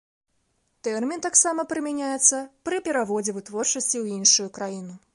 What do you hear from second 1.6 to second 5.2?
прымяняецца пры пераводзе вытворчасці ў іншую краіну.